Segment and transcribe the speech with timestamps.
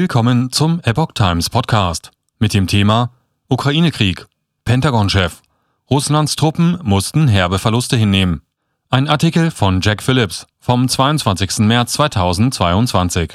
[0.00, 3.10] Willkommen zum Epoch Times Podcast mit dem Thema
[3.48, 4.26] Ukraine-Krieg.
[4.64, 5.42] Pentagon-Chef.
[5.90, 8.42] Russlands Truppen mussten herbe Verluste hinnehmen.
[8.90, 11.66] Ein Artikel von Jack Phillips vom 22.
[11.66, 13.34] März 2022.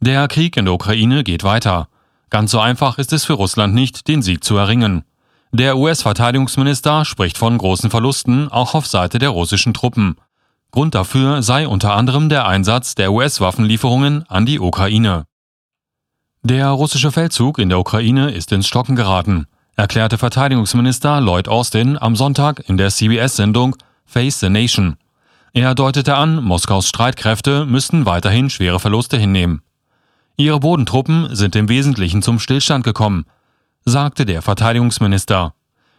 [0.00, 1.88] Der Krieg in der Ukraine geht weiter.
[2.30, 5.04] Ganz so einfach ist es für Russland nicht, den Sieg zu erringen.
[5.52, 10.16] Der US-Verteidigungsminister spricht von großen Verlusten auch auf Seite der russischen Truppen.
[10.70, 15.24] Grund dafür sei unter anderem der Einsatz der US-Waffenlieferungen an die Ukraine.
[16.42, 22.14] Der russische Feldzug in der Ukraine ist ins Stocken geraten, erklärte Verteidigungsminister Lloyd Austin am
[22.14, 24.96] Sonntag in der CBS-Sendung Face the Nation.
[25.52, 29.62] Er deutete an, Moskaus Streitkräfte müssten weiterhin schwere Verluste hinnehmen.
[30.36, 33.26] Ihre Bodentruppen sind im Wesentlichen zum Stillstand gekommen,
[33.84, 35.54] sagte der Verteidigungsminister.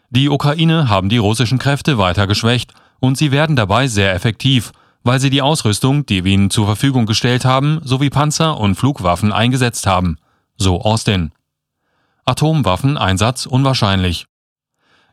[0.10, 4.72] Die Ukraine haben die russischen Kräfte weiter geschwächt und sie werden dabei sehr effektiv,
[5.04, 9.34] weil sie die Ausrüstung, die wir ihnen zur Verfügung gestellt haben, sowie Panzer und Flugwaffen
[9.34, 10.18] eingesetzt haben,
[10.56, 11.32] so Austin.
[12.24, 14.28] Atomwaffeneinsatz unwahrscheinlich.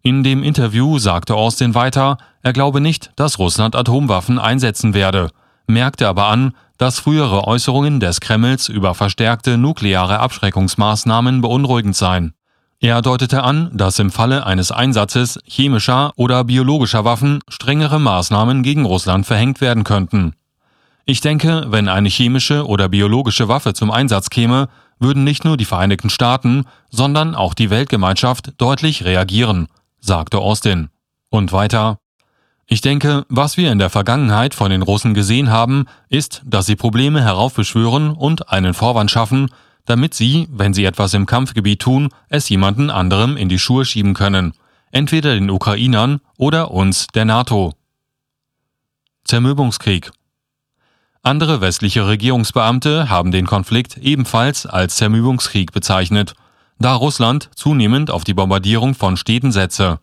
[0.03, 5.31] In dem Interview sagte Austin weiter, er glaube nicht, dass Russland Atomwaffen einsetzen werde,
[5.67, 12.35] merkte aber an, dass frühere Äußerungen des Kremls über verstärkte nukleare Abschreckungsmaßnahmen beunruhigend seien.
[12.81, 18.85] Er deutete an, dass im Falle eines Einsatzes chemischer oder biologischer Waffen strengere Maßnahmen gegen
[18.85, 20.35] Russland verhängt werden könnten.
[21.05, 24.69] Ich denke, wenn eine chemische oder biologische Waffe zum Einsatz käme,
[25.01, 29.67] würden nicht nur die Vereinigten Staaten, sondern auch die Weltgemeinschaft deutlich reagieren,
[29.99, 30.89] sagte Austin.
[31.31, 31.99] Und weiter,
[32.69, 36.77] ich denke, was wir in der Vergangenheit von den Russen gesehen haben, ist, dass sie
[36.77, 39.49] Probleme heraufbeschwören und einen Vorwand schaffen,
[39.89, 44.13] damit sie, wenn sie etwas im Kampfgebiet tun, es jemanden anderem in die Schuhe schieben
[44.13, 44.53] können,
[44.91, 47.73] entweder den Ukrainern oder uns, der NATO.
[49.25, 50.11] Zermürbungskrieg
[51.23, 56.35] Andere westliche Regierungsbeamte haben den Konflikt ebenfalls als Zermürbungskrieg bezeichnet,
[56.79, 60.01] da Russland zunehmend auf die Bombardierung von Städten setze.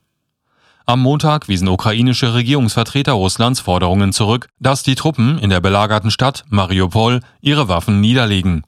[0.87, 6.43] Am Montag wiesen ukrainische Regierungsvertreter Russlands Forderungen zurück, dass die Truppen in der belagerten Stadt
[6.49, 8.63] Mariupol ihre Waffen niederlegen.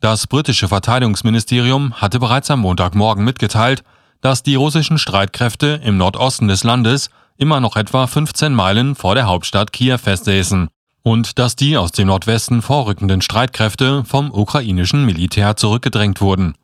[0.00, 3.82] Das britische Verteidigungsministerium hatte bereits am Montagmorgen mitgeteilt,
[4.20, 9.26] dass die russischen Streitkräfte im Nordosten des Landes immer noch etwa 15 Meilen vor der
[9.26, 10.68] Hauptstadt Kiew festsäßen
[11.02, 16.54] und dass die aus dem Nordwesten vorrückenden Streitkräfte vom ukrainischen Militär zurückgedrängt wurden.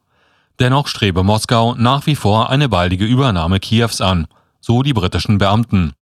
[0.61, 4.29] Dennoch strebe Moskau nach wie vor eine baldige Übernahme Kiews an,
[4.61, 5.93] so die britischen Beamten.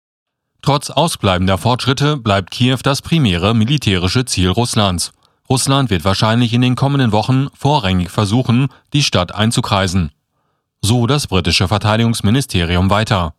[0.61, 5.11] Trotz ausbleibender Fortschritte bleibt Kiew das primäre militärische Ziel Russlands.
[5.49, 10.11] Russland wird wahrscheinlich in den kommenden Wochen vorrangig versuchen, die Stadt einzukreisen.
[10.81, 13.33] So das britische Verteidigungsministerium weiter.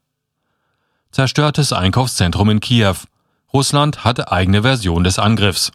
[1.10, 2.96] Zerstörtes Einkaufszentrum in Kiew.
[3.52, 5.72] Russland hatte eigene Version des Angriffs.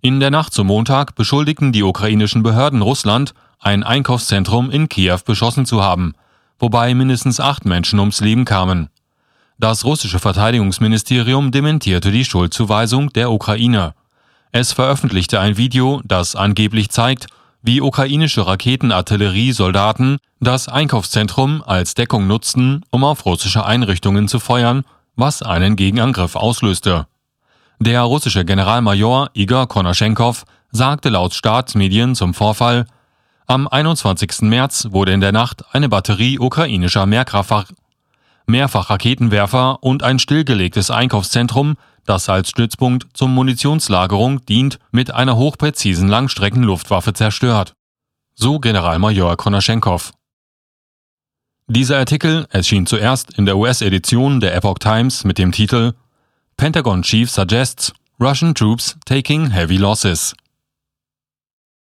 [0.00, 5.66] In der Nacht zum Montag beschuldigten die ukrainischen Behörden Russland, ein Einkaufszentrum in Kiew beschossen
[5.66, 6.14] zu haben,
[6.58, 8.90] wobei mindestens acht Menschen ums Leben kamen.
[9.58, 13.94] Das russische Verteidigungsministerium dementierte die Schuldzuweisung der Ukraine.
[14.52, 17.26] Es veröffentlichte ein Video, das angeblich zeigt,
[17.62, 24.84] wie ukrainische Raketenartilleriesoldaten das Einkaufszentrum als Deckung nutzten, um auf russische Einrichtungen zu feuern,
[25.16, 27.06] was einen Gegenangriff auslöste.
[27.80, 32.86] Der russische Generalmajor Igor Konaschenkov sagte laut Staatsmedien zum Vorfall,
[33.46, 34.42] am 21.
[34.42, 41.76] März wurde in der Nacht eine Batterie ukrainischer Mehrfachraketenwerfer und ein stillgelegtes Einkaufszentrum
[42.08, 47.74] das als Stützpunkt zur Munitionslagerung dient, mit einer hochpräzisen Langstreckenluftwaffe zerstört.
[48.34, 50.12] So Generalmajor Konaschenkov.
[51.66, 55.92] Dieser Artikel erschien zuerst in der US-Edition der Epoch Times mit dem Titel
[56.56, 60.34] Pentagon Chief Suggests Russian Troops Taking Heavy Losses.